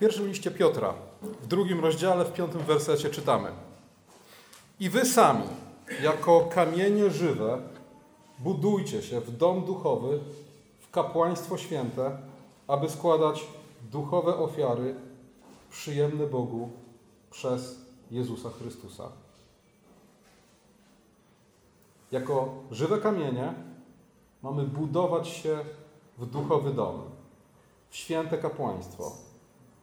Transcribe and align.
pierwszym 0.00 0.28
liście 0.28 0.50
Piotra, 0.50 0.94
w 1.22 1.46
drugim 1.46 1.80
rozdziale, 1.80 2.24
w 2.24 2.32
piątym 2.32 2.60
wersecie 2.60 3.10
czytamy. 3.10 3.52
I 4.80 4.90
wy 4.90 5.04
sami, 5.04 5.46
jako 6.02 6.40
kamienie 6.40 7.10
żywe, 7.10 7.62
budujcie 8.38 9.02
się 9.02 9.20
w 9.20 9.36
dom 9.36 9.64
duchowy, 9.64 10.20
w 10.80 10.90
kapłaństwo 10.90 11.58
święte, 11.58 12.18
aby 12.68 12.90
składać 12.90 13.46
duchowe 13.92 14.36
ofiary 14.36 14.94
przyjemne 15.70 16.26
Bogu 16.26 16.70
przez 17.30 17.78
Jezusa 18.10 18.50
Chrystusa. 18.50 19.08
Jako 22.12 22.54
żywe 22.70 22.98
kamienie 22.98 23.54
mamy 24.42 24.64
budować 24.64 25.28
się 25.28 25.58
w 26.18 26.26
duchowy 26.26 26.74
dom, 26.74 27.02
w 27.90 27.96
święte 27.96 28.38
kapłaństwo, 28.38 29.29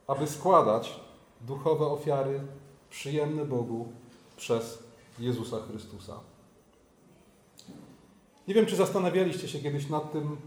aby 0.08 0.28
składać 0.28 1.00
duchowe 1.42 1.86
ofiary 1.86 2.42
przyjemne 2.90 3.46
Bogu 3.46 3.88
przez 4.38 4.84
Jezusa 5.20 5.58
Chrystusa. 5.70 6.20
Nie 8.48 8.54
wiem, 8.54 8.66
czy 8.66 8.76
zastanawialiście 8.76 9.48
się 9.48 9.60
kiedyś 9.60 9.90
nad 9.90 10.12
tym, 10.12 10.38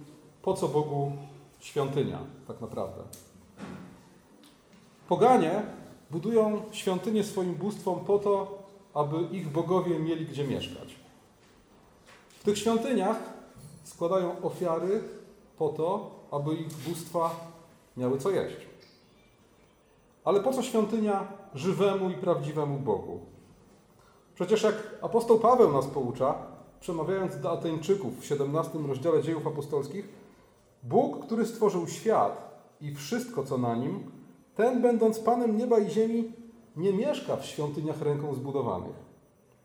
po 0.42 0.54
co 0.54 0.68
Bogu 0.68 1.12
świątynia 1.60 2.18
tak 2.48 2.60
naprawdę. 2.60 3.02
Poganie 5.08 5.62
budują 6.10 6.62
świątynię 6.72 7.24
swoim 7.24 7.54
bóstwom 7.54 8.04
po 8.04 8.18
to, 8.18 8.62
aby 8.94 9.36
ich 9.36 9.48
bogowie 9.48 9.98
mieli 9.98 10.26
gdzie 10.26 10.44
mieszkać. 10.44 10.96
W 12.28 12.44
tych 12.44 12.58
świątyniach 12.58 13.16
składają 13.84 14.42
ofiary 14.42 15.02
po 15.58 15.68
to, 15.68 16.10
aby 16.30 16.54
ich 16.54 16.68
bóstwa 16.68 17.30
miały 17.96 18.18
co 18.18 18.30
jeść. 18.30 18.69
Ale 20.24 20.40
po 20.40 20.52
co 20.52 20.62
świątynia 20.62 21.28
żywemu 21.54 22.10
i 22.10 22.14
prawdziwemu 22.14 22.78
Bogu? 22.78 23.20
Przecież 24.34 24.62
jak 24.62 24.74
apostoł 25.02 25.38
Paweł 25.38 25.72
nas 25.72 25.86
poucza, 25.86 26.34
przemawiając 26.80 27.40
do 27.40 27.52
Ateńczyków 27.52 28.20
w 28.20 28.24
17 28.24 28.78
rozdziale 28.88 29.22
dziejów 29.22 29.46
apostolskich, 29.46 30.08
Bóg, 30.82 31.26
który 31.26 31.46
stworzył 31.46 31.86
świat 31.86 32.64
i 32.80 32.94
wszystko, 32.94 33.44
co 33.44 33.58
na 33.58 33.74
nim, 33.74 34.10
ten, 34.54 34.82
będąc 34.82 35.18
Panem 35.18 35.56
nieba 35.56 35.78
i 35.78 35.90
ziemi, 35.90 36.32
nie 36.76 36.92
mieszka 36.92 37.36
w 37.36 37.46
świątyniach 37.46 38.02
ręką 38.02 38.34
zbudowanych, 38.34 38.96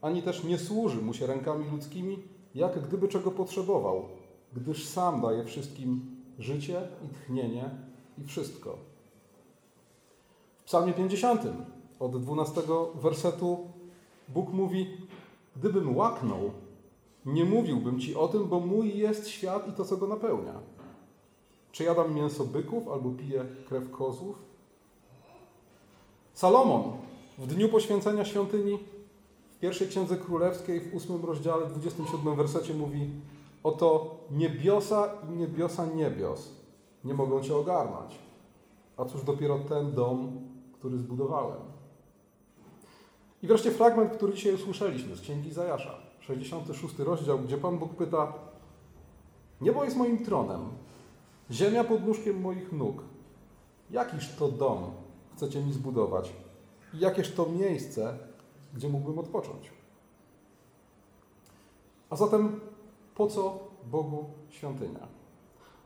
ani 0.01 0.21
też 0.21 0.43
nie 0.43 0.57
służy 0.57 1.01
mu 1.01 1.13
się 1.13 1.27
rękami 1.27 1.65
ludzkimi, 1.71 2.23
jak 2.55 2.87
gdyby 2.87 3.07
czego 3.07 3.31
potrzebował, 3.31 4.05
gdyż 4.53 4.87
sam 4.87 5.21
daje 5.21 5.43
wszystkim 5.43 6.15
życie 6.39 6.81
i 7.05 7.15
tchnienie 7.15 7.69
i 8.17 8.23
wszystko. 8.23 8.94
Psalmie 10.65 10.93
50 10.93 11.41
od 11.99 12.21
12 12.21 12.61
wersetu 12.95 13.57
Bóg 14.29 14.53
mówi: 14.53 14.97
Gdybym 15.55 15.97
łaknął, 15.97 16.51
nie 17.25 17.45
mówiłbym 17.45 17.99
ci 17.99 18.15
o 18.15 18.27
tym, 18.27 18.47
bo 18.47 18.59
mój 18.59 18.97
jest 18.97 19.27
świat 19.27 19.67
i 19.67 19.71
to, 19.71 19.85
co 19.85 19.97
go 19.97 20.07
napełnia. 20.07 20.53
Czy 21.71 21.83
jadam 21.83 22.13
mięso 22.13 22.43
byków 22.43 22.87
albo 22.87 23.09
piję 23.09 23.45
krew 23.69 23.91
kozłów? 23.91 24.35
Salomon 26.33 26.83
w 27.37 27.47
dniu 27.47 27.69
poświęcenia 27.69 28.25
świątyni 28.25 28.79
w 29.55 29.59
pierwszej 29.59 29.87
księdze 29.87 30.17
królewskiej 30.17 30.81
w 30.81 30.95
ósmym 30.95 31.25
rozdziale, 31.25 31.65
27 31.65 32.35
wersecie 32.35 32.73
mówi: 32.73 33.09
Oto 33.63 34.17
niebiosa 34.31 35.09
i 35.29 35.37
niebiosa 35.37 35.85
niebios 35.85 36.49
nie 37.03 37.13
mogą 37.13 37.41
cię 37.41 37.55
ogarnąć. 37.57 38.15
A 38.97 39.05
cóż 39.05 39.23
dopiero 39.23 39.59
ten 39.59 39.93
dom, 39.93 40.44
który 40.85 40.97
zbudowałem. 40.97 41.61
I 43.43 43.47
wreszcie 43.47 43.71
fragment, 43.71 44.11
który 44.11 44.33
dzisiaj 44.33 44.53
usłyszeliśmy 44.53 45.15
z 45.15 45.21
księgi 45.21 45.51
Zajasza, 45.51 45.95
66 46.19 46.99
rozdział, 46.99 47.39
gdzie 47.39 47.57
Pan 47.57 47.77
Bóg 47.77 47.95
pyta: 47.95 48.33
Niebo 49.61 49.83
jest 49.83 49.97
moim 49.97 50.25
tronem, 50.25 50.61
ziemia 51.51 51.83
pod 51.83 52.07
nóżkiem 52.07 52.41
moich 52.41 52.71
nóg. 52.71 53.03
Jakiż 53.91 54.35
to 54.35 54.47
dom 54.47 54.91
chcecie 55.35 55.61
mi 55.61 55.73
zbudować? 55.73 56.33
I 56.93 56.99
jakież 56.99 57.33
to 57.33 57.45
miejsce, 57.45 58.17
gdzie 58.73 58.89
mógłbym 58.89 59.19
odpocząć? 59.19 59.71
A 62.09 62.15
zatem 62.15 62.59
po 63.15 63.27
co 63.27 63.59
Bogu 63.91 64.25
świątynia? 64.49 65.07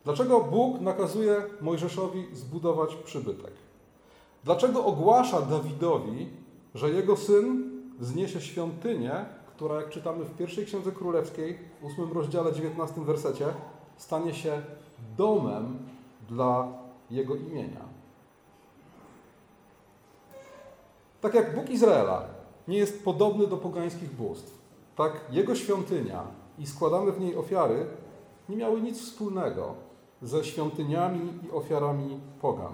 Dlaczego 0.03 0.41
Bóg 0.41 0.81
nakazuje 0.81 1.43
Mojżeszowi 1.61 2.27
zbudować 2.33 2.95
przybytek? 2.95 3.68
Dlaczego 4.43 4.85
ogłasza 4.85 5.41
Dawidowi, 5.41 6.29
że 6.75 6.89
jego 6.89 7.17
syn 7.17 7.69
zniesie 7.99 8.41
świątynię, 8.41 9.25
która, 9.47 9.75
jak 9.75 9.89
czytamy 9.89 10.25
w 10.25 10.37
pierwszej 10.37 10.65
księdze 10.65 10.91
królewskiej, 10.91 11.57
w 11.81 11.85
8 11.85 12.13
rozdziale, 12.13 12.53
19 12.53 13.01
wersecie, 13.01 13.45
stanie 13.97 14.33
się 14.33 14.61
domem 15.17 15.77
dla 16.29 16.67
jego 17.11 17.35
imienia? 17.35 17.81
Tak 21.21 21.33
jak 21.33 21.55
Bóg 21.55 21.69
Izraela 21.69 22.25
nie 22.67 22.77
jest 22.77 23.03
podobny 23.03 23.47
do 23.47 23.57
pogańskich 23.57 24.11
bóstw, 24.11 24.57
tak 24.95 25.21
jego 25.31 25.55
świątynia 25.55 26.23
i 26.59 26.67
składane 26.67 27.11
w 27.11 27.19
niej 27.19 27.35
ofiary 27.35 27.85
nie 28.49 28.57
miały 28.57 28.81
nic 28.81 29.01
wspólnego 29.01 29.73
ze 30.21 30.43
świątyniami 30.43 31.33
i 31.43 31.51
ofiarami 31.51 32.19
pogan. 32.41 32.73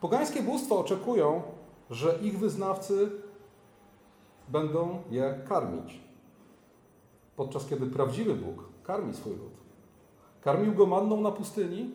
Pogańskie 0.00 0.42
bóstwa 0.42 0.74
oczekują, 0.74 1.42
że 1.90 2.18
ich 2.22 2.38
wyznawcy 2.38 3.10
będą 4.48 5.02
je 5.10 5.40
karmić, 5.48 6.00
podczas 7.36 7.66
kiedy 7.66 7.86
prawdziwy 7.86 8.34
Bóg 8.34 8.64
karmi 8.82 9.14
swój 9.14 9.32
lud. 9.32 9.52
Karmił 10.40 10.74
go 10.74 10.86
manną 10.86 11.20
na 11.20 11.30
pustyni, 11.30 11.94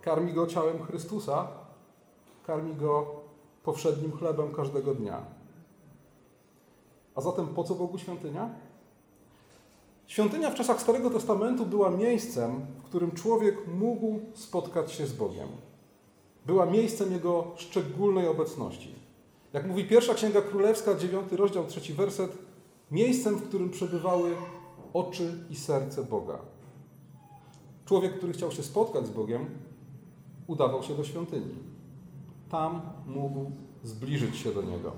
karmi 0.00 0.32
go 0.32 0.46
ciałem 0.46 0.82
Chrystusa, 0.82 1.48
karmi 2.46 2.74
go 2.74 3.06
powszednim 3.62 4.12
chlebem 4.12 4.52
każdego 4.54 4.94
dnia. 4.94 5.22
A 7.14 7.20
zatem 7.20 7.46
po 7.46 7.64
co 7.64 7.74
Bogu 7.74 7.98
świątynia? 7.98 8.50
Świątynia 10.06 10.50
w 10.50 10.54
czasach 10.54 10.80
Starego 10.80 11.10
Testamentu 11.10 11.66
była 11.66 11.90
miejscem, 11.90 12.66
w 12.78 12.82
którym 12.82 13.12
człowiek 13.12 13.66
mógł 13.66 14.20
spotkać 14.34 14.92
się 14.92 15.06
z 15.06 15.12
Bogiem. 15.12 15.48
Była 16.46 16.66
miejscem 16.66 17.12
Jego 17.12 17.52
szczególnej 17.56 18.28
obecności. 18.28 18.94
Jak 19.52 19.66
mówi 19.66 19.84
pierwsza 19.84 20.14
Księga 20.14 20.42
Królewska, 20.42 20.94
dziewiąty 20.94 21.36
rozdział, 21.36 21.66
trzeci 21.66 21.94
werset, 21.94 22.38
miejscem, 22.90 23.36
w 23.36 23.48
którym 23.48 23.70
przebywały 23.70 24.34
oczy 24.92 25.44
i 25.50 25.56
serce 25.56 26.04
Boga. 26.04 26.38
Człowiek, 27.84 28.16
który 28.16 28.32
chciał 28.32 28.52
się 28.52 28.62
spotkać 28.62 29.06
z 29.06 29.10
Bogiem, 29.10 29.46
udawał 30.46 30.82
się 30.82 30.94
do 30.94 31.04
świątyni. 31.04 31.54
Tam 32.48 32.80
mógł 33.06 33.50
zbliżyć 33.82 34.36
się 34.36 34.52
do 34.52 34.62
Niego. 34.62 34.92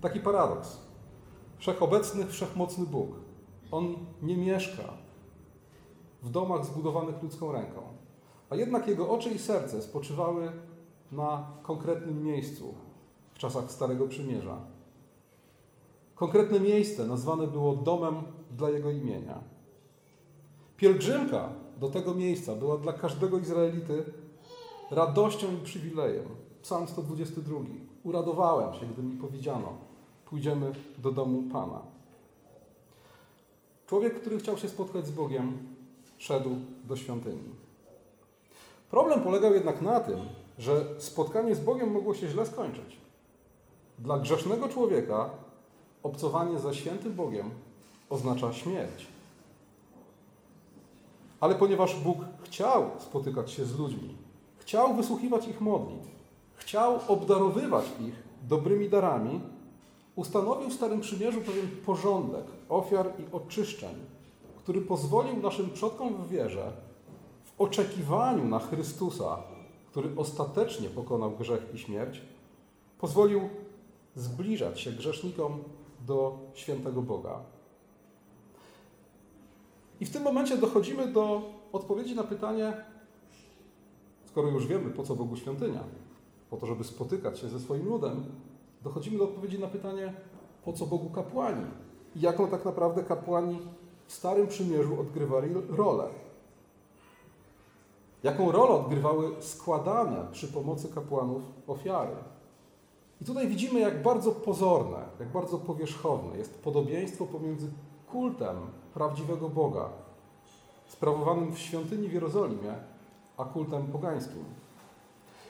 Taki 0.00 0.20
paradoks. 0.20 0.76
Wszechobecny, 1.58 2.26
wszechmocny 2.26 2.86
Bóg. 2.86 3.10
On 3.70 3.94
nie 4.22 4.36
mieszka 4.36 4.82
w 6.22 6.30
domach 6.30 6.64
zbudowanych 6.64 7.22
ludzką 7.22 7.52
ręką, 7.52 7.82
a 8.50 8.56
jednak 8.56 8.88
Jego 8.88 9.10
oczy 9.10 9.30
i 9.30 9.38
serce 9.38 9.82
spoczywały 9.82 10.52
na 11.12 11.46
konkretnym 11.62 12.24
miejscu 12.24 12.74
w 13.34 13.38
czasach 13.38 13.70
Starego 13.70 14.08
Przymierza. 14.08 14.56
Konkretne 16.14 16.60
miejsce 16.60 17.06
nazwane 17.06 17.46
było 17.46 17.76
domem 17.76 18.14
dla 18.50 18.70
Jego 18.70 18.90
imienia. 18.90 19.40
Pielgrzymka 20.76 21.48
do 21.80 21.88
tego 21.88 22.14
miejsca 22.14 22.54
była 22.54 22.78
dla 22.78 22.92
każdego 22.92 23.38
Izraelity 23.38 24.04
radością 24.90 25.46
i 25.52 25.64
przywilejem. 25.64 26.24
Psalm 26.62 26.88
122. 26.88 27.60
Uradowałem 28.04 28.74
się, 28.74 28.86
gdy 28.86 29.02
mi 29.02 29.16
powiedziano, 29.16 29.72
pójdziemy 30.24 30.72
do 30.98 31.12
domu 31.12 31.42
Pana. 31.52 31.82
Człowiek, 33.86 34.20
który 34.20 34.38
chciał 34.38 34.58
się 34.58 34.68
spotkać 34.68 35.06
z 35.06 35.10
Bogiem, 35.10 35.58
szedł 36.18 36.50
do 36.84 36.96
świątyni. 36.96 37.65
Problem 38.90 39.20
polegał 39.20 39.54
jednak 39.54 39.82
na 39.82 40.00
tym, 40.00 40.18
że 40.58 40.84
spotkanie 40.98 41.54
z 41.54 41.60
Bogiem 41.60 41.92
mogło 41.92 42.14
się 42.14 42.28
źle 42.28 42.46
skończyć. 42.46 42.96
Dla 43.98 44.18
grzesznego 44.18 44.68
człowieka 44.68 45.30
obcowanie 46.02 46.58
ze 46.58 46.74
świętym 46.74 47.14
Bogiem 47.14 47.50
oznacza 48.10 48.52
śmierć. 48.52 49.06
Ale 51.40 51.54
ponieważ 51.54 52.00
Bóg 52.00 52.18
chciał 52.42 52.90
spotykać 52.98 53.50
się 53.50 53.64
z 53.64 53.78
ludźmi, 53.78 54.14
chciał 54.58 54.94
wysłuchiwać 54.94 55.48
ich 55.48 55.60
modlitw, 55.60 56.08
chciał 56.54 56.98
obdarowywać 57.08 57.84
ich 58.00 58.22
dobrymi 58.48 58.88
darami, 58.88 59.40
ustanowił 60.16 60.70
w 60.70 60.74
Starym 60.74 61.00
Przymierzu 61.00 61.40
pewien 61.40 61.68
porządek 61.86 62.44
ofiar 62.68 63.06
i 63.18 63.32
oczyszczeń, 63.32 63.94
który 64.58 64.80
pozwolił 64.80 65.36
naszym 65.36 65.70
przodkom 65.70 66.14
w 66.14 66.28
wierze, 66.28 66.72
oczekiwaniu 67.58 68.44
na 68.44 68.58
Chrystusa, 68.58 69.38
który 69.90 70.08
ostatecznie 70.16 70.88
pokonał 70.88 71.30
grzech 71.30 71.74
i 71.74 71.78
śmierć, 71.78 72.22
pozwolił 72.98 73.40
zbliżać 74.16 74.80
się 74.80 74.92
grzesznikom 74.92 75.64
do 76.06 76.38
świętego 76.54 77.02
Boga. 77.02 77.40
I 80.00 80.06
w 80.06 80.10
tym 80.10 80.22
momencie 80.22 80.56
dochodzimy 80.56 81.12
do 81.12 81.42
odpowiedzi 81.72 82.14
na 82.14 82.24
pytanie, 82.24 82.84
skoro 84.26 84.48
już 84.48 84.66
wiemy, 84.66 84.90
po 84.90 85.02
co 85.02 85.16
Bogu 85.16 85.36
świątynia, 85.36 85.84
po 86.50 86.56
to, 86.56 86.66
żeby 86.66 86.84
spotykać 86.84 87.38
się 87.38 87.48
ze 87.48 87.60
swoim 87.60 87.88
ludem, 87.88 88.24
dochodzimy 88.82 89.18
do 89.18 89.24
odpowiedzi 89.24 89.58
na 89.58 89.66
pytanie, 89.66 90.14
po 90.64 90.72
co 90.72 90.86
Bogu 90.86 91.10
kapłani 91.10 91.66
i 92.16 92.20
jaką 92.20 92.48
tak 92.48 92.64
naprawdę 92.64 93.02
kapłani 93.02 93.58
w 94.06 94.12
Starym 94.12 94.46
Przymierzu 94.46 95.00
odgrywali 95.00 95.54
rolę. 95.68 96.08
Jaką 98.26 98.52
rolę 98.52 98.70
odgrywały 98.70 99.30
składane 99.40 100.26
przy 100.32 100.48
pomocy 100.48 100.88
kapłanów 100.88 101.42
ofiary. 101.66 102.16
I 103.20 103.24
tutaj 103.24 103.48
widzimy, 103.48 103.80
jak 103.80 104.02
bardzo 104.02 104.32
pozorne, 104.32 104.98
jak 105.20 105.28
bardzo 105.28 105.58
powierzchowne 105.58 106.38
jest 106.38 106.62
podobieństwo 106.62 107.26
pomiędzy 107.26 107.70
kultem 108.10 108.56
prawdziwego 108.94 109.48
Boga, 109.48 109.88
sprawowanym 110.88 111.52
w 111.52 111.58
świątyni 111.58 112.08
w 112.08 112.12
Jerozolimie, 112.12 112.74
a 113.36 113.44
kultem 113.44 113.86
pogańskim. 113.86 114.44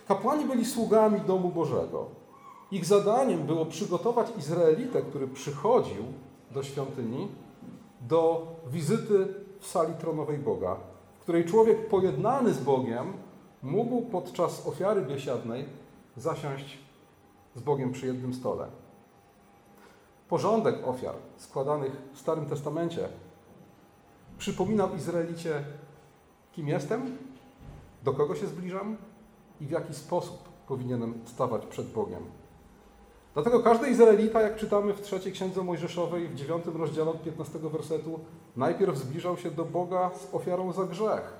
Kapłani 0.08 0.44
byli 0.44 0.64
sługami 0.64 1.20
domu 1.20 1.48
Bożego. 1.48 2.06
Ich 2.70 2.84
zadaniem 2.84 3.46
było 3.46 3.66
przygotować 3.66 4.26
Izraelitę, 4.38 5.02
który 5.02 5.28
przychodził 5.28 6.04
do 6.50 6.62
świątyni, 6.62 7.28
do 8.00 8.46
wizyty 8.66 9.34
w 9.60 9.66
sali 9.66 9.94
tronowej 9.94 10.38
Boga, 10.38 10.76
której 11.26 11.44
człowiek 11.44 11.88
pojednany 11.88 12.52
z 12.52 12.58
Bogiem 12.58 13.12
mógł 13.62 14.02
podczas 14.02 14.66
ofiary 14.66 15.02
biesiadnej 15.02 15.64
zasiąść 16.16 16.78
z 17.54 17.60
Bogiem 17.60 17.92
przy 17.92 18.06
jednym 18.06 18.34
stole. 18.34 18.68
Porządek 20.28 20.88
ofiar 20.88 21.14
składanych 21.36 22.02
w 22.12 22.18
Starym 22.18 22.46
Testamencie 22.46 23.08
przypominał 24.38 24.96
Izraelicie, 24.96 25.64
kim 26.52 26.68
jestem, 26.68 27.16
do 28.04 28.12
kogo 28.12 28.34
się 28.34 28.46
zbliżam 28.46 28.96
i 29.60 29.66
w 29.66 29.70
jaki 29.70 29.94
sposób 29.94 30.48
powinienem 30.68 31.14
stawać 31.24 31.66
przed 31.66 31.86
Bogiem. 31.86 32.22
Dlatego 33.36 33.60
każdy 33.60 33.88
Izraelita, 33.88 34.40
jak 34.40 34.56
czytamy 34.56 34.94
w 34.94 35.00
trzeciej 35.00 35.32
księdze 35.32 35.62
Mojżeszowej, 35.62 36.28
w 36.28 36.34
dziewiątym 36.34 36.76
rozdziale 36.76 37.10
od 37.10 37.22
15 37.22 37.58
wersetu, 37.58 38.20
najpierw 38.56 38.98
zbliżał 38.98 39.36
się 39.36 39.50
do 39.50 39.64
Boga 39.64 40.10
z 40.14 40.34
ofiarą 40.34 40.72
za 40.72 40.84
grzech, 40.84 41.32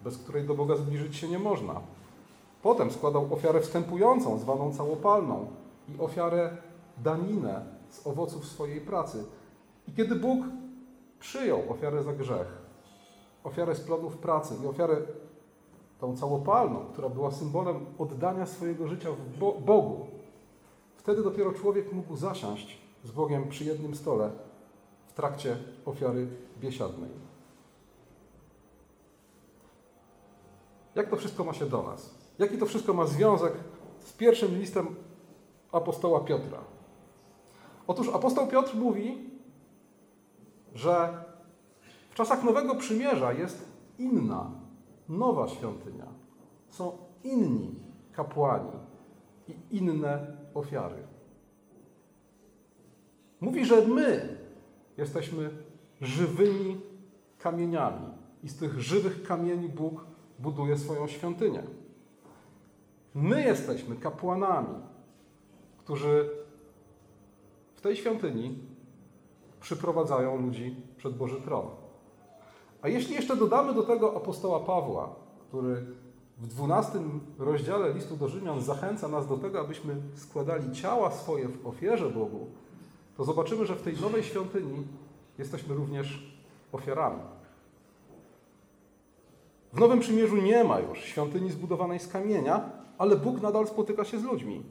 bez 0.00 0.18
której 0.18 0.44
do 0.44 0.54
Boga 0.54 0.76
zbliżyć 0.76 1.16
się 1.16 1.28
nie 1.28 1.38
można. 1.38 1.80
Potem 2.62 2.90
składał 2.90 3.34
ofiarę 3.34 3.60
wstępującą, 3.60 4.38
zwaną 4.38 4.72
całopalną, 4.72 5.46
i 5.88 6.00
ofiarę 6.00 6.56
daninę 6.98 7.64
z 7.90 8.06
owoców 8.06 8.46
swojej 8.46 8.80
pracy. 8.80 9.24
I 9.88 9.92
kiedy 9.92 10.14
Bóg 10.14 10.44
przyjął 11.18 11.62
ofiarę 11.68 12.02
za 12.02 12.12
grzech, 12.12 12.58
ofiarę 13.44 13.74
z 13.74 13.80
plodów 13.80 14.16
pracy 14.16 14.54
i 14.64 14.66
ofiarę 14.66 14.96
tą 16.00 16.16
całopalną, 16.16 16.80
która 16.92 17.08
była 17.08 17.30
symbolem 17.30 17.86
oddania 17.98 18.46
swojego 18.46 18.88
życia 18.88 19.08
Bogu, 19.66 20.15
wtedy 21.06 21.22
dopiero 21.22 21.52
człowiek 21.52 21.92
mógł 21.92 22.16
zasiąść 22.16 22.78
z 23.04 23.10
Bogiem 23.10 23.48
przy 23.48 23.64
jednym 23.64 23.94
stole 23.94 24.30
w 25.06 25.12
trakcie 25.12 25.56
ofiary 25.84 26.28
biesiadnej. 26.60 27.10
Jak 30.94 31.10
to 31.10 31.16
wszystko 31.16 31.44
ma 31.44 31.52
się 31.52 31.66
do 31.66 31.82
nas? 31.82 32.14
Jaki 32.38 32.58
to 32.58 32.66
wszystko 32.66 32.94
ma 32.94 33.06
związek 33.06 33.52
z 33.98 34.12
pierwszym 34.12 34.58
listem 34.58 34.96
apostoła 35.72 36.20
Piotra? 36.20 36.58
Otóż 37.86 38.08
apostoł 38.08 38.46
Piotr 38.46 38.76
mówi, 38.76 39.30
że 40.74 41.24
w 42.10 42.14
czasach 42.14 42.44
Nowego 42.44 42.74
Przymierza 42.74 43.32
jest 43.32 43.68
inna, 43.98 44.50
nowa 45.08 45.48
świątynia. 45.48 46.06
Są 46.68 46.98
inni 47.24 47.74
kapłani 48.12 48.95
i 49.48 49.76
inne 49.76 50.36
ofiary. 50.54 51.02
Mówi, 53.40 53.64
że 53.64 53.86
my 53.86 54.38
jesteśmy 54.96 55.50
żywymi 56.00 56.80
kamieniami 57.38 58.06
i 58.42 58.48
z 58.48 58.56
tych 58.56 58.80
żywych 58.80 59.22
kamieni 59.22 59.68
Bóg 59.68 60.04
buduje 60.38 60.78
swoją 60.78 61.06
świątynię. 61.06 61.62
My 63.14 63.42
jesteśmy 63.42 63.96
kapłanami, 63.96 64.74
którzy 65.78 66.30
w 67.74 67.80
tej 67.80 67.96
świątyni 67.96 68.58
przyprowadzają 69.60 70.42
ludzi 70.42 70.76
przed 70.96 71.16
Boży 71.16 71.40
Tron. 71.40 71.66
A 72.82 72.88
jeśli 72.88 73.14
jeszcze 73.14 73.36
dodamy 73.36 73.74
do 73.74 73.82
tego 73.82 74.16
apostoła 74.16 74.60
Pawła, 74.60 75.14
który 75.48 75.86
w 76.38 76.46
12 76.46 76.98
rozdziale 77.38 77.92
listu 77.92 78.16
do 78.16 78.28
Rzymian 78.28 78.60
zachęca 78.60 79.08
nas 79.08 79.28
do 79.28 79.36
tego, 79.36 79.60
abyśmy 79.60 79.96
składali 80.16 80.72
ciała 80.72 81.10
swoje 81.10 81.48
w 81.48 81.66
ofierze 81.66 82.10
Bogu, 82.10 82.46
to 83.16 83.24
zobaczymy, 83.24 83.66
że 83.66 83.76
w 83.76 83.82
tej 83.82 84.00
nowej 84.00 84.22
świątyni 84.22 84.86
jesteśmy 85.38 85.74
również 85.74 86.36
ofiarami. 86.72 87.20
W 89.72 89.80
Nowym 89.80 90.00
Przymierzu 90.00 90.36
nie 90.36 90.64
ma 90.64 90.80
już 90.80 90.98
świątyni 90.98 91.50
zbudowanej 91.50 91.98
z 91.98 92.08
kamienia, 92.08 92.70
ale 92.98 93.16
Bóg 93.16 93.42
nadal 93.42 93.66
spotyka 93.66 94.04
się 94.04 94.18
z 94.18 94.22
ludźmi. 94.22 94.62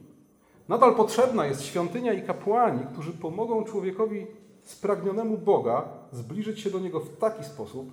Nadal 0.68 0.94
potrzebna 0.94 1.46
jest 1.46 1.62
świątynia 1.62 2.12
i 2.12 2.22
kapłani, 2.22 2.86
którzy 2.92 3.12
pomogą 3.12 3.64
człowiekowi 3.64 4.26
spragnionemu 4.62 5.38
Boga 5.38 5.88
zbliżyć 6.12 6.60
się 6.60 6.70
do 6.70 6.78
Niego 6.78 7.00
w 7.00 7.16
taki 7.16 7.44
sposób, 7.44 7.90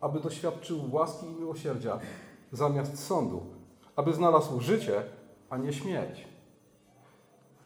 aby 0.00 0.20
doświadczył 0.20 0.80
łaski 0.92 1.26
i 1.26 1.40
miłosierdzia 1.40 1.98
zamiast 2.56 3.06
sądu, 3.06 3.46
aby 3.96 4.12
znalazł 4.12 4.60
życie, 4.60 5.02
a 5.50 5.56
nie 5.56 5.72
śmierć. 5.72 6.24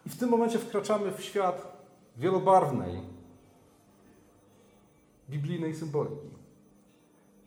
I 0.06 0.10
w 0.10 0.16
tym 0.16 0.28
momencie 0.28 0.58
wkraczamy 0.58 1.12
w 1.12 1.22
świat 1.22 1.81
wielobarwnej, 2.16 3.00
biblijnej 5.31 5.75
symboliki. 5.75 6.31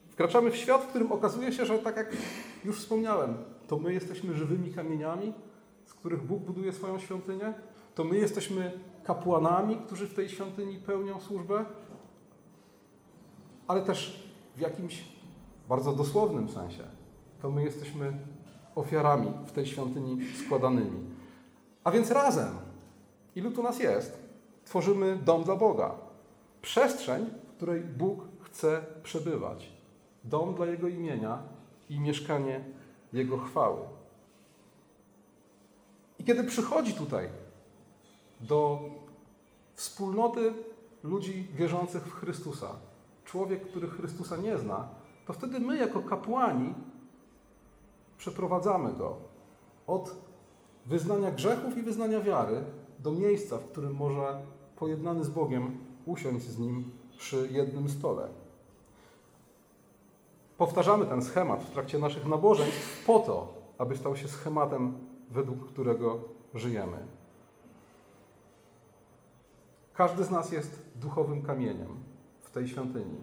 Wkraczamy 0.10 0.51
w 0.51 0.56
świat, 0.56 0.81
w 0.81 0.88
którym 0.88 1.12
okazuje 1.12 1.51
się, 1.51 1.66
że 1.66 1.80
tak 1.80 1.98
jak 1.98 2.18
już 2.65 2.79
wspomniałem, 2.79 3.38
to 3.68 3.79
my 3.79 3.94
jesteśmy 3.94 4.34
żywymi 4.34 4.74
kamieniami, 4.74 5.34
z 5.86 5.94
których 5.94 6.24
Bóg 6.24 6.44
buduje 6.44 6.74
swoją 6.74 7.00
świątynię, 7.00 7.53
to 7.96 8.03
my 8.03 8.18
jesteśmy 8.18 8.79
kapłanami, 9.03 9.77
którzy 9.77 10.08
w 10.08 10.13
tej 10.13 10.29
świątyni 10.29 10.77
pełnią 10.77 11.20
służbę, 11.20 11.65
ale 13.68 13.82
też 13.82 14.29
w 14.56 14.60
jakimś 14.60 15.03
bardzo 15.70 15.94
dosłownym 15.94 16.50
sensie 16.50 16.84
to 17.44 17.52
my 17.52 17.64
jesteśmy 17.64 18.14
ofiarami 18.76 19.32
w 19.46 19.52
tej 19.52 19.66
świątyni 19.66 20.18
składanymi. 20.46 21.00
A 21.84 21.92
więc 21.92 22.12
razem, 22.12 22.50
ilu 23.36 23.52
tu 23.52 23.64
nas 23.64 23.80
jest, 23.80 24.20
tworzymy 24.66 25.18
dom 25.26 25.44
dla 25.44 25.56
Boga. 25.56 25.96
Przestrzeń, 26.62 27.26
w 27.48 27.52
której 27.52 27.82
Bóg 27.82 28.28
chce 28.42 28.86
przebywać. 29.04 29.74
Dom 30.24 30.56
dla 30.56 30.66
Jego 30.66 30.88
imienia 30.88 31.40
i 31.90 32.00
mieszkanie 32.00 32.64
Jego 33.14 33.38
chwały. 33.38 33.82
I 36.20 36.24
kiedy 36.24 36.44
przychodzi 36.44 36.94
tutaj 36.94 37.30
do 38.42 38.80
wspólnoty 39.74 40.54
ludzi 41.04 41.48
wierzących 41.56 42.04
w 42.04 42.14
Chrystusa, 42.14 42.68
człowiek, 43.26 43.68
który 43.68 43.88
Chrystusa 43.88 44.38
nie 44.38 44.58
zna, 44.58 44.88
to 45.28 45.34
wtedy 45.34 45.60
my, 45.60 45.78
jako 45.78 46.02
kapłani, 46.02 46.74
przeprowadzamy 48.24 48.94
go 48.94 49.15
od 49.88 50.15
wyznania 50.86 51.32
grzechów 51.32 51.77
i 51.77 51.82
wyznania 51.82 52.22
wiary 52.22 52.63
do 53.00 53.12
miejsca, 53.12 53.58
w 53.58 53.65
którym 53.65 53.96
może 53.96 54.42
pojednany 54.75 55.24
z 55.24 55.30
Bogiem 55.30 55.77
usiąść 56.06 56.46
z 56.46 56.60
nim 56.60 56.92
przy 57.18 57.50
jednym 57.51 57.89
stole. 57.89 58.27
Powtarzamy 60.58 61.06
ten 61.06 61.22
schemat 61.22 61.63
w 61.63 61.70
trakcie 61.70 62.00
naszych 62.00 62.25
nabożeństw 62.25 63.06
po 63.06 63.20
to, 63.20 63.53
aby 63.77 63.98
stał 63.98 64.15
się 64.15 64.27
schematem, 64.27 64.94
według 65.30 65.68
którego 65.68 66.20
żyjemy. 66.53 66.98
Każdy 69.94 70.24
z 70.24 70.32
nas 70.32 70.51
jest 70.51 70.86
duchowym 70.96 71.42
kamieniem 71.42 72.03
w 72.42 72.51
tej 72.51 72.68
świątyni. 72.68 73.18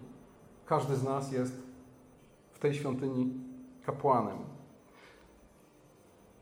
Każdy 0.65 0.95
z 0.95 1.03
nas 1.03 1.31
jest 1.31 1.53
w 2.51 2.59
tej 2.59 2.73
świątyni 2.73 3.33
kapłanem. 3.85 4.50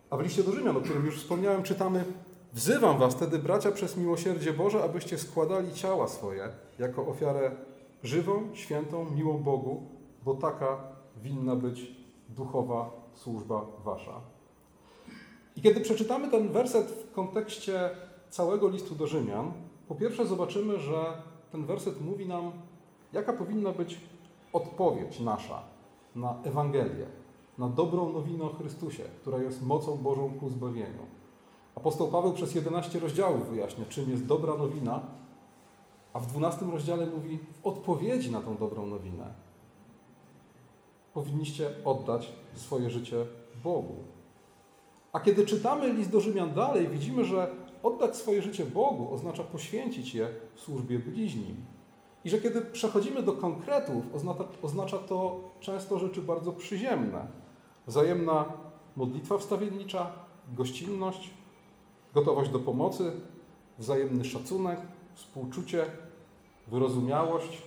A 0.09 0.17
w 0.17 0.21
liście 0.21 0.43
do 0.43 0.51
Rzymian, 0.51 0.77
o 0.77 0.81
którym 0.81 1.05
już 1.05 1.17
wspomniałem, 1.17 1.63
czytamy: 1.63 2.05
Wzywam 2.53 2.97
was 2.97 3.15
wtedy, 3.15 3.39
bracia, 3.39 3.71
przez 3.71 3.97
miłosierdzie 3.97 4.53
Boże, 4.53 4.83
abyście 4.83 5.17
składali 5.17 5.73
ciała 5.73 6.07
swoje 6.07 6.49
jako 6.79 7.07
ofiarę 7.07 7.51
żywą, 8.03 8.49
świętą, 8.53 9.05
miłą 9.09 9.37
Bogu, 9.37 9.83
bo 10.25 10.33
taka 10.33 10.77
winna 11.23 11.55
być 11.55 11.91
duchowa 12.29 12.91
służba 13.13 13.65
wasza. 13.85 14.21
I 15.55 15.61
kiedy 15.61 15.81
przeczytamy 15.81 16.27
ten 16.27 16.49
werset 16.49 16.87
w 16.87 17.11
kontekście 17.11 17.89
całego 18.29 18.69
listu 18.69 18.95
do 18.95 19.07
Rzymian, 19.07 19.51
po 19.87 19.95
pierwsze 19.95 20.25
zobaczymy, 20.25 20.79
że 20.79 21.21
ten 21.51 21.65
werset 21.65 22.01
mówi 22.01 22.27
nam, 22.27 22.51
jaka 23.13 23.33
powinna 23.33 23.71
być 23.71 24.01
odpowiedź 24.53 25.19
nasza 25.19 25.63
na 26.15 26.35
Ewangelię, 26.43 27.05
na 27.59 27.69
dobrą 27.69 28.13
nowinę 28.13 28.43
o 28.43 28.53
Chrystusie, 28.53 29.03
która 29.21 29.37
jest 29.37 29.65
mocą 29.65 29.97
Bożą 29.97 30.33
ku 30.39 30.49
zbawieniu. 30.49 31.05
Apostoł 31.75 32.07
Paweł 32.07 32.33
przez 32.33 32.55
11 32.55 32.99
rozdziałów 32.99 33.49
wyjaśnia, 33.49 33.85
czym 33.89 34.09
jest 34.09 34.25
dobra 34.25 34.57
nowina, 34.57 35.01
a 36.13 36.19
w 36.19 36.27
12 36.27 36.65
rozdziale 36.65 37.05
mówi, 37.05 37.39
w 37.53 37.67
odpowiedzi 37.67 38.31
na 38.31 38.41
tą 38.41 38.57
dobrą 38.57 38.85
nowinę 38.85 39.33
powinniście 41.13 41.69
oddać 41.85 42.31
swoje 42.53 42.89
życie 42.89 43.25
Bogu. 43.63 43.95
A 45.13 45.19
kiedy 45.19 45.45
czytamy 45.45 45.93
list 45.93 46.11
do 46.11 46.19
Rzymian 46.19 46.53
dalej, 46.53 46.87
widzimy, 46.87 47.25
że 47.25 47.51
oddać 47.83 48.15
swoje 48.15 48.41
życie 48.41 48.65
Bogu 48.65 49.13
oznacza 49.13 49.43
poświęcić 49.43 50.15
je 50.15 50.29
w 50.55 50.59
służbie 50.59 50.99
bliźnim. 50.99 51.55
I 52.25 52.29
że 52.29 52.41
kiedy 52.41 52.61
przechodzimy 52.61 53.23
do 53.23 53.33
konkretów, 53.33 54.15
oznacza, 54.15 54.43
oznacza 54.61 54.97
to 54.97 55.39
często 55.59 55.99
rzeczy 55.99 56.21
bardzo 56.21 56.53
przyziemne. 56.53 57.27
Wzajemna 57.89 58.45
modlitwa 58.95 59.37
wstawiennicza, 59.37 60.11
gościnność, 60.53 61.29
gotowość 62.13 62.51
do 62.51 62.59
pomocy, 62.59 63.11
wzajemny 63.79 64.25
szacunek, 64.25 64.79
współczucie, 65.13 65.85
wyrozumiałość, 66.67 67.61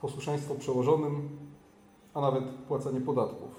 posłuszeństwo 0.00 0.54
przełożonym, 0.54 1.28
a 2.14 2.20
nawet 2.20 2.44
płacenie 2.44 3.00
podatków. 3.00 3.50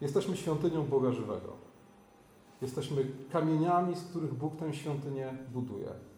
Jesteśmy 0.00 0.36
świątynią 0.36 0.86
Boga 0.86 1.12
żywego. 1.12 1.52
Jesteśmy 2.62 3.06
kamieniami, 3.32 3.96
z 3.96 4.04
których 4.04 4.34
Bóg 4.34 4.56
tę 4.56 4.74
świątynię 4.74 5.38
buduje. 5.52 6.15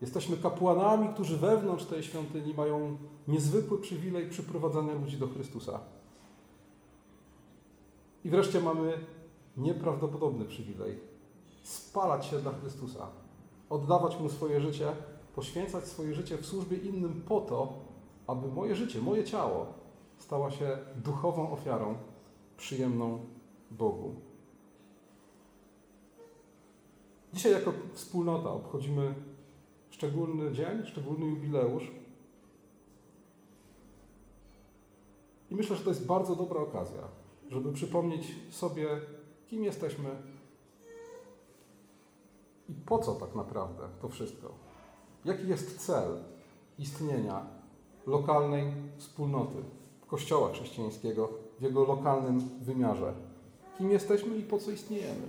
Jesteśmy 0.00 0.36
kapłanami, 0.36 1.08
którzy 1.08 1.36
wewnątrz 1.36 1.84
tej 1.84 2.02
świątyni 2.02 2.54
mają 2.54 2.96
niezwykły 3.28 3.78
przywilej 3.78 4.30
przyprowadzania 4.30 4.94
ludzi 4.94 5.16
do 5.16 5.28
Chrystusa. 5.28 5.80
I 8.24 8.30
wreszcie 8.30 8.60
mamy 8.60 8.98
nieprawdopodobny 9.56 10.44
przywilej 10.44 11.00
spalać 11.62 12.26
się 12.26 12.38
dla 12.38 12.52
Chrystusa, 12.52 13.06
oddawać 13.70 14.20
Mu 14.20 14.28
swoje 14.28 14.60
życie, 14.60 14.92
poświęcać 15.34 15.84
swoje 15.84 16.14
życie 16.14 16.38
w 16.38 16.46
służbie 16.46 16.76
innym 16.76 17.22
po 17.28 17.40
to, 17.40 17.72
aby 18.26 18.48
moje 18.48 18.74
życie, 18.74 19.02
moje 19.02 19.24
ciało 19.24 19.66
stało 20.18 20.50
się 20.50 20.78
duchową 21.04 21.52
ofiarą 21.52 21.94
przyjemną 22.56 23.18
Bogu. 23.70 24.14
Dzisiaj 27.34 27.52
jako 27.52 27.72
wspólnota 27.92 28.50
obchodzimy 28.50 29.14
szczególny 29.96 30.52
dzień, 30.52 30.86
szczególny 30.86 31.26
jubileusz. 31.26 31.90
I 35.50 35.54
myślę, 35.54 35.76
że 35.76 35.84
to 35.84 35.90
jest 35.90 36.06
bardzo 36.06 36.36
dobra 36.36 36.60
okazja, 36.60 37.02
żeby 37.50 37.72
przypomnieć 37.72 38.34
sobie, 38.50 38.88
kim 39.46 39.64
jesteśmy 39.64 40.10
i 42.68 42.72
po 42.86 42.98
co 42.98 43.14
tak 43.14 43.34
naprawdę 43.34 43.88
to 44.02 44.08
wszystko. 44.08 44.52
Jaki 45.24 45.48
jest 45.48 45.86
cel 45.86 46.18
istnienia 46.78 47.46
lokalnej 48.06 48.72
wspólnoty, 48.96 49.56
Kościoła 50.06 50.52
chrześcijańskiego 50.52 51.28
w 51.58 51.62
jego 51.62 51.84
lokalnym 51.84 52.40
wymiarze. 52.60 53.14
Kim 53.78 53.90
jesteśmy 53.90 54.36
i 54.36 54.42
po 54.42 54.58
co 54.58 54.70
istniejemy. 54.70 55.28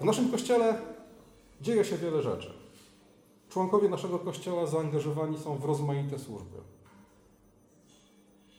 W 0.00 0.04
naszym 0.04 0.30
Kościele 0.30 0.97
dzieje 1.60 1.84
się 1.84 1.98
wiele 1.98 2.22
rzeczy. 2.22 2.52
Członkowie 3.48 3.88
naszego 3.88 4.18
Kościoła 4.18 4.66
zaangażowani 4.66 5.38
są 5.38 5.58
w 5.58 5.64
rozmaite 5.64 6.18
służby. 6.18 6.58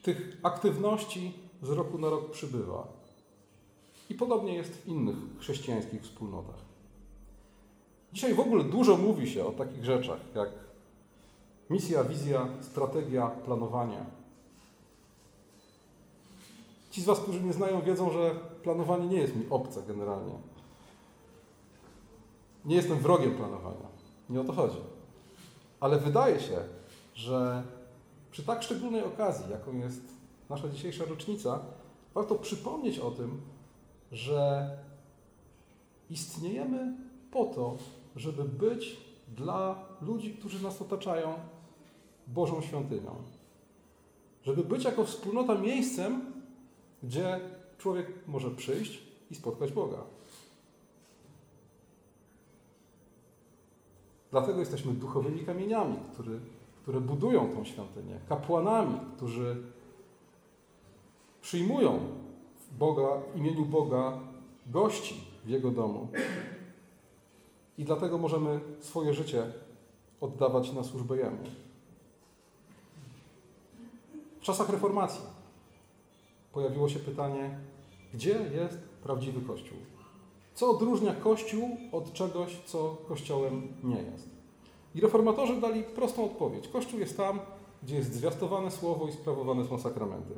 Tych 0.03 0.38
aktywności 0.44 1.34
z 1.62 1.70
roku 1.70 1.98
na 1.98 2.10
rok 2.10 2.32
przybywa. 2.32 2.88
I 4.10 4.15
podobnie 4.15 4.53
jest 4.53 4.72
w 4.72 4.88
innych 4.88 5.15
chrześcijańskich 5.39 6.01
wspólnotach. 6.01 6.70
Dzisiaj 8.13 8.34
w 8.34 8.39
ogóle 8.39 8.63
dużo 8.63 8.98
mówi 8.98 9.29
się 9.29 9.46
o 9.46 9.51
takich 9.51 9.86
rzeczach 9.86 10.20
jak 10.36 10.50
misja, 11.70 12.03
wizja, 12.03 12.48
strategia, 12.62 13.27
planowanie. 13.27 14.06
Ci 16.91 17.01
z 17.01 17.06
Was, 17.06 17.20
którzy 17.20 17.39
mnie 17.39 17.53
znają, 17.53 17.82
wiedzą, 17.82 18.12
że 18.12 18.36
planowanie 18.63 19.08
nie 19.08 19.18
jest 19.22 19.36
mi 19.36 19.46
obce 19.50 19.84
generalnie. 19.88 20.34
Nie 22.66 22.75
jestem 22.75 22.98
wrogiem 22.98 23.36
planowania. 23.36 23.88
Nie 24.30 24.42
o 24.42 24.44
to 24.44 24.54
chodzi. 24.54 24.78
Ale 25.80 26.00
wydaje 26.00 26.39
się, 26.39 26.58
że 27.13 27.63
przy 28.32 28.44
tak 28.44 28.63
szczególnej 28.63 29.04
okazji, 29.04 29.51
jaką 29.51 29.78
jest 29.78 30.01
nasza 30.50 30.70
dzisiejsza 30.70 31.06
rocznica, 31.06 31.60
warto 32.13 32.36
przypomnieć 32.36 33.00
o 33.00 33.12
tym, 33.12 33.42
że 34.12 34.70
istniejemy 36.10 36.98
po 37.32 37.46
to, 37.46 37.78
żeby 38.16 38.44
być 38.44 38.98
dla 39.36 39.75
ludzi, 40.01 40.34
którzy 40.34 40.63
nas 40.63 40.82
otaczają, 40.82 41.34
Bożą 42.28 42.62
świątynią. 42.62 43.16
Żeby 44.44 44.63
być 44.63 44.84
jako 44.84 45.06
wspólnota 45.06 45.56
miejscem, 45.56 46.34
gdzie 47.04 47.39
człowiek 47.78 48.08
może 48.28 48.51
przyjść 48.51 49.00
i 49.32 49.36
spotkać 49.36 49.72
Boga. 49.72 49.98
Dlatego 54.32 54.60
jesteśmy 54.60 54.94
duchowymi 54.94 55.40
kamieniami, 55.40 55.98
który, 56.14 56.40
które 56.82 57.02
budują 57.02 57.56
tą 57.56 57.66
świątynię, 57.66 58.20
kapłanami, 58.30 59.00
którzy 59.16 59.64
przyjmują 61.42 62.00
Boga, 62.80 63.08
w 63.34 63.38
imieniu 63.38 63.66
Boga 63.66 64.20
gości 64.68 65.24
w 65.46 65.50
Jego 65.50 65.72
domu. 65.72 66.08
I 67.78 67.86
dlatego 67.86 68.18
możemy 68.18 68.60
swoje 68.80 69.14
życie 69.14 69.52
oddawać 70.22 70.74
na 70.74 70.84
służbę 70.84 71.18
Jemu. 71.18 71.44
W 74.40 74.42
czasach 74.42 74.70
reformacji 74.70 75.22
pojawiło 76.54 76.90
się 76.90 77.00
pytanie, 77.00 77.60
gdzie 78.14 78.32
jest 78.32 78.78
prawdziwy 79.04 79.42
Kościół? 79.42 79.78
Co 80.60 80.70
odróżnia 80.70 81.13
Kościół 81.13 81.78
od 81.92 82.13
czegoś, 82.13 82.60
co 82.66 82.98
Kościołem 83.08 83.74
nie 83.84 84.01
jest? 84.01 84.30
I 84.96 85.01
reformatorzy 85.01 85.62
dali 85.62 85.84
prostą 85.84 86.25
odpowiedź. 86.25 86.68
Kościół 86.68 87.00
jest 87.00 87.18
tam, 87.18 87.39
gdzie 87.84 87.96
jest 87.96 88.13
zwiastowane 88.13 88.72
słowo 88.72 89.08
i 89.08 89.12
sprawowane 89.12 89.68
są 89.68 89.80
sakramenty. 89.80 90.34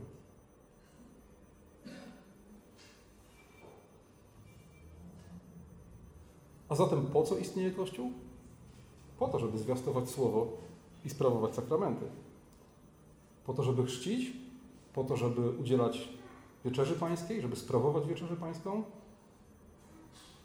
A 6.69 6.75
zatem 6.75 7.05
po 7.05 7.23
co 7.23 7.37
istnieje 7.37 7.71
Kościół? 7.71 8.11
Po 9.19 9.27
to, 9.27 9.39
żeby 9.39 9.57
zwiastować 9.57 10.09
słowo 10.09 10.47
i 11.05 11.09
sprawować 11.09 11.55
sakramenty. 11.55 12.05
Po 13.45 13.53
to, 13.53 13.63
żeby 13.63 13.85
chrzcić, 13.85 14.31
po 14.93 15.03
to, 15.03 15.17
żeby 15.17 15.49
udzielać 15.49 16.09
wieczerzy 16.65 16.93
pańskiej, 16.93 17.41
żeby 17.41 17.55
sprawować 17.55 18.07
wieczerzę 18.07 18.35
pańską, 18.35 18.83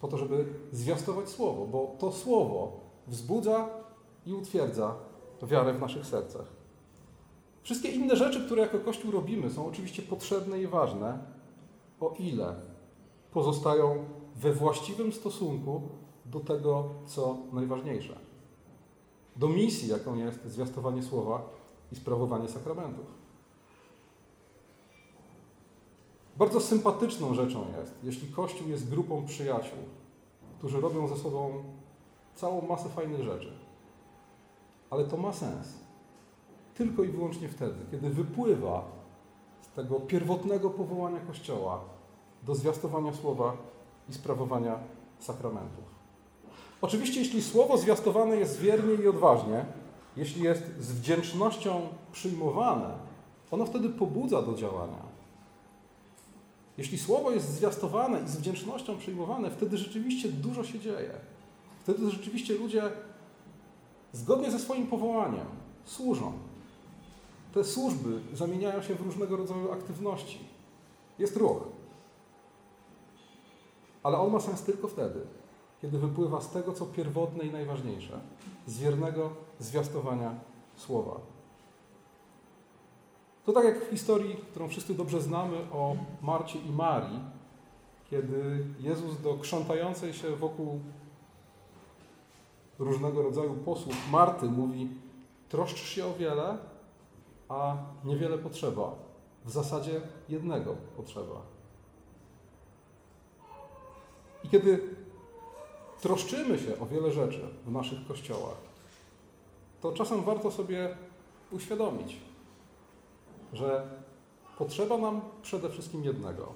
po 0.00 0.08
to, 0.08 0.18
żeby 0.18 0.44
zwiastować 0.72 1.28
słowo, 1.28 1.66
bo 1.66 1.96
to 1.98 2.12
słowo 2.12 2.80
wzbudza 3.06 3.68
i 4.26 4.32
utwierdza 4.32 4.94
wiarę 5.42 5.72
w 5.72 5.80
naszych 5.80 6.06
sercach. 6.06 6.46
Wszystkie 7.62 7.88
inne 7.88 8.16
rzeczy, 8.16 8.46
które 8.46 8.62
jako 8.62 8.78
Kościół 8.78 9.10
robimy, 9.10 9.50
są 9.50 9.66
oczywiście 9.66 10.02
potrzebne 10.02 10.60
i 10.60 10.66
ważne, 10.66 11.18
o 12.00 12.14
ile 12.18 12.54
pozostają 13.32 14.04
we 14.36 14.52
właściwym 14.52 15.12
stosunku 15.12 15.82
do 16.24 16.40
tego, 16.40 16.88
co 17.06 17.36
najważniejsze. 17.52 18.18
Do 19.36 19.48
misji, 19.48 19.88
jaką 19.88 20.16
jest 20.16 20.44
zwiastowanie 20.44 21.02
słowa 21.02 21.48
i 21.92 21.96
sprawowanie 21.96 22.48
sakramentów. 22.48 23.25
Bardzo 26.38 26.60
sympatyczną 26.60 27.34
rzeczą 27.34 27.64
jest, 27.80 27.94
jeśli 28.02 28.28
Kościół 28.28 28.68
jest 28.68 28.90
grupą 28.90 29.26
przyjaciół, 29.26 29.78
którzy 30.58 30.80
robią 30.80 31.08
ze 31.08 31.16
sobą 31.16 31.64
całą 32.34 32.66
masę 32.66 32.88
fajnych 32.88 33.22
rzeczy. 33.22 33.52
Ale 34.90 35.04
to 35.04 35.16
ma 35.16 35.32
sens. 35.32 35.68
Tylko 36.74 37.04
i 37.04 37.08
wyłącznie 37.08 37.48
wtedy, 37.48 37.76
kiedy 37.90 38.10
wypływa 38.10 38.84
z 39.60 39.68
tego 39.68 40.00
pierwotnego 40.00 40.70
powołania 40.70 41.20
Kościoła 41.20 41.80
do 42.42 42.54
zwiastowania 42.54 43.12
słowa 43.12 43.56
i 44.08 44.12
sprawowania 44.12 44.78
sakramentów. 45.18 45.84
Oczywiście, 46.80 47.20
jeśli 47.20 47.42
słowo 47.42 47.78
zwiastowane 47.78 48.36
jest 48.36 48.60
wiernie 48.60 48.94
i 48.94 49.08
odważnie, 49.08 49.64
jeśli 50.16 50.42
jest 50.42 50.62
z 50.80 50.92
wdzięcznością 50.92 51.80
przyjmowane, 52.12 52.90
ono 53.50 53.66
wtedy 53.66 53.88
pobudza 53.88 54.42
do 54.42 54.54
działania. 54.54 55.15
Jeśli 56.78 56.98
słowo 56.98 57.30
jest 57.30 57.48
zwiastowane 57.48 58.20
i 58.22 58.28
z 58.28 58.36
wdzięcznością 58.36 58.98
przyjmowane, 58.98 59.50
wtedy 59.50 59.78
rzeczywiście 59.78 60.28
dużo 60.28 60.64
się 60.64 60.78
dzieje. 60.78 61.10
Wtedy 61.80 62.10
rzeczywiście 62.10 62.54
ludzie 62.54 62.82
zgodnie 64.12 64.50
ze 64.50 64.58
swoim 64.58 64.86
powołaniem 64.86 65.46
służą. 65.84 66.32
Te 67.54 67.64
służby 67.64 68.20
zamieniają 68.34 68.82
się 68.82 68.94
w 68.94 69.00
różnego 69.00 69.36
rodzaju 69.36 69.72
aktywności. 69.72 70.38
Jest 71.18 71.36
ruch. 71.36 71.62
Ale 74.02 74.18
on 74.18 74.32
ma 74.32 74.40
sens 74.40 74.62
tylko 74.62 74.88
wtedy, 74.88 75.20
kiedy 75.82 75.98
wypływa 75.98 76.40
z 76.40 76.50
tego, 76.50 76.72
co 76.72 76.86
pierwotne 76.86 77.44
i 77.44 77.52
najważniejsze 77.52 78.20
z 78.66 78.78
wiernego 78.78 79.30
zwiastowania 79.58 80.34
słowa. 80.76 81.20
To 83.46 83.52
tak 83.52 83.64
jak 83.64 83.84
w 83.84 83.90
historii, 83.90 84.36
którą 84.36 84.68
wszyscy 84.68 84.94
dobrze 84.94 85.20
znamy 85.20 85.56
o 85.72 85.96
Marcie 86.22 86.58
i 86.58 86.70
Marii, 86.70 87.20
kiedy 88.10 88.64
Jezus 88.80 89.20
do 89.20 89.34
krzątającej 89.34 90.12
się 90.12 90.36
wokół 90.36 90.80
różnego 92.78 93.22
rodzaju 93.22 93.54
posłów 93.54 93.96
Marty 94.10 94.46
mówi: 94.46 94.88
Troszczysz 95.48 95.88
się 95.88 96.06
o 96.06 96.14
wiele, 96.14 96.58
a 97.48 97.76
niewiele 98.04 98.38
potrzeba. 98.38 98.94
W 99.44 99.50
zasadzie 99.50 100.00
jednego 100.28 100.76
potrzeba. 100.96 101.42
I 104.44 104.48
kiedy 104.48 104.80
troszczymy 106.00 106.58
się 106.58 106.78
o 106.80 106.86
wiele 106.86 107.12
rzeczy 107.12 107.48
w 107.66 107.72
naszych 107.72 108.06
kościołach, 108.08 108.56
to 109.80 109.92
czasem 109.92 110.22
warto 110.22 110.50
sobie 110.50 110.96
uświadomić, 111.50 112.16
że 113.52 113.88
potrzeba 114.58 114.98
nam 114.98 115.20
przede 115.42 115.68
wszystkim 115.70 116.04
jednego: 116.04 116.52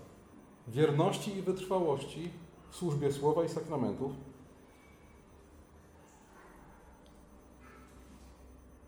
wierności 0.69 1.37
i 1.37 1.43
wytrwałości 1.43 2.31
w 2.71 2.77
służbie 2.77 3.13
słowa 3.13 3.45
i 3.45 3.49
sakramentów. 3.49 4.13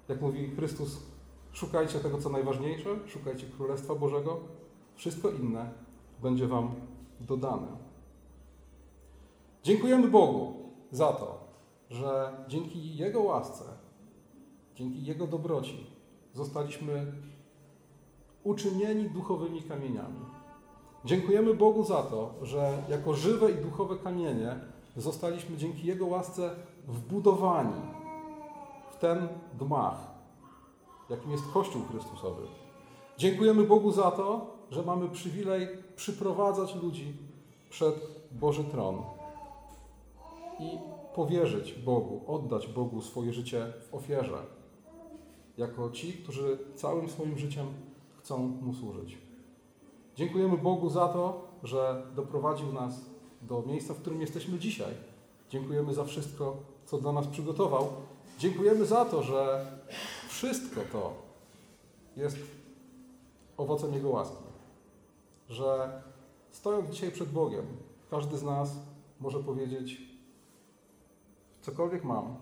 Jak 0.08 0.20
mówi 0.20 0.50
Chrystus, 0.50 1.02
szukajcie 1.52 1.98
tego, 1.98 2.18
co 2.18 2.28
najważniejsze, 2.28 2.90
szukajcie 3.06 3.46
Królestwa 3.46 3.94
Bożego, 3.94 4.40
wszystko 4.94 5.30
inne 5.30 5.72
będzie 6.22 6.48
Wam 6.48 6.74
dodane. 7.20 7.66
Dziękujemy 9.62 10.08
Bogu 10.08 10.54
za 10.90 11.12
to, 11.12 11.44
że 11.90 12.32
dzięki 12.48 12.96
Jego 12.96 13.22
łasce, 13.22 13.64
dzięki 14.74 15.04
Jego 15.04 15.26
dobroci 15.26 15.86
zostaliśmy 16.32 17.12
uczynieni 18.44 19.10
duchowymi 19.10 19.62
kamieniami. 19.62 20.20
Dziękujemy 21.04 21.54
Bogu 21.54 21.84
za 21.84 22.02
to, 22.02 22.34
że 22.42 22.82
jako 22.88 23.14
żywe 23.14 23.50
i 23.50 23.54
duchowe 23.54 23.96
kamienie 23.96 24.60
zostaliśmy 24.96 25.56
dzięki 25.56 25.86
Jego 25.86 26.06
łasce 26.06 26.50
wbudowani 26.88 27.82
w 28.90 28.96
ten 28.96 29.28
gmach, 29.58 29.96
jakim 31.10 31.30
jest 31.30 31.44
Kościół 31.52 31.82
Chrystusowy. 31.90 32.42
Dziękujemy 33.18 33.64
Bogu 33.64 33.92
za 33.92 34.10
to, 34.10 34.46
że 34.70 34.82
mamy 34.82 35.08
przywilej 35.08 35.68
przyprowadzać 35.96 36.74
ludzi 36.74 37.16
przed 37.70 37.94
Boży 38.32 38.64
tron 38.64 39.02
i 40.60 40.78
powierzyć 41.14 41.72
Bogu, 41.72 42.20
oddać 42.26 42.66
Bogu 42.66 43.02
swoje 43.02 43.32
życie 43.32 43.72
w 43.90 43.94
ofierze, 43.94 44.46
jako 45.58 45.90
ci, 45.90 46.12
którzy 46.12 46.58
całym 46.74 47.08
swoim 47.08 47.38
życiem 47.38 47.66
chcą 48.22 48.38
Mu 48.38 48.74
służyć. 48.74 49.18
Dziękujemy 50.16 50.56
Bogu 50.56 50.90
za 50.90 51.08
to, 51.08 51.48
że 51.62 52.06
doprowadził 52.16 52.72
nas 52.72 53.00
do 53.42 53.62
miejsca, 53.66 53.94
w 53.94 53.98
którym 53.98 54.20
jesteśmy 54.20 54.58
dzisiaj. 54.58 54.94
Dziękujemy 55.50 55.94
za 55.94 56.04
wszystko, 56.04 56.56
co 56.86 56.98
dla 56.98 57.12
nas 57.12 57.26
przygotował. 57.26 57.88
Dziękujemy 58.38 58.86
za 58.86 59.04
to, 59.04 59.22
że 59.22 59.66
wszystko 60.28 60.80
to 60.92 61.14
jest 62.16 62.36
owocem 63.56 63.94
Jego 63.94 64.08
łaski. 64.08 64.44
Że 65.48 66.02
stojąc 66.50 66.90
dzisiaj 66.90 67.10
przed 67.10 67.32
Bogiem, 67.32 67.66
każdy 68.10 68.38
z 68.38 68.42
nas 68.42 68.76
może 69.20 69.40
powiedzieć: 69.40 70.02
Cokolwiek 71.62 72.04
mam, 72.04 72.36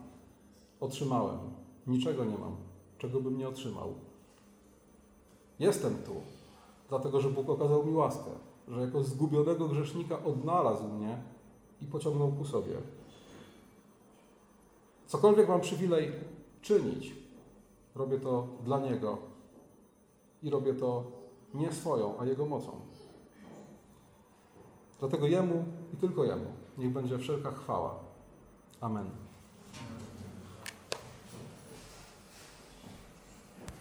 otrzymałem. 0.81 1.39
Niczego 1.87 2.25
nie 2.25 2.39
mam, 2.39 2.57
czego 2.99 3.21
bym 3.21 3.39
nie 3.39 3.49
otrzymał. 3.49 3.95
Jestem 5.61 6.03
tu, 6.03 6.13
dlatego 6.89 7.21
że 7.21 7.31
Bóg 7.31 7.51
okazał 7.51 7.87
mi 7.87 7.95
łaskę, 7.95 8.31
że 8.69 8.81
jako 8.81 9.03
zgubionego 9.03 9.69
grzesznika 9.69 10.25
odnalazł 10.25 10.89
mnie 10.89 11.23
i 11.83 11.87
pociągnął 11.87 12.33
ku 12.33 12.45
sobie. 12.45 12.77
Cokolwiek 15.07 15.49
mam 15.49 15.61
przywilej 15.61 16.13
czynić, 16.63 17.15
robię 17.95 18.21
to 18.21 18.47
dla 18.65 18.79
Niego 18.79 19.19
i 20.43 20.51
robię 20.51 20.75
to 20.75 21.05
nie 21.55 21.73
swoją, 21.73 22.19
a 22.19 22.27
Jego 22.27 22.47
mocą. 22.47 22.73
Dlatego 25.01 25.27
Jemu 25.27 25.65
i 25.95 25.97
tylko 25.97 26.25
Jemu 26.25 26.47
niech 26.79 26.93
będzie 26.93 27.19
wszelka 27.19 27.51
chwała. 27.51 27.95
Amen. 28.81 29.11